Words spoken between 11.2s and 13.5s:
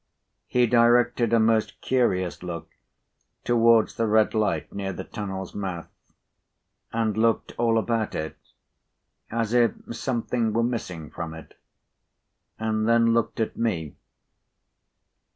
it, and then looked